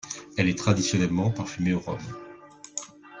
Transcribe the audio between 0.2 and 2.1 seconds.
Elle est traditionnellement parfumée au rhum.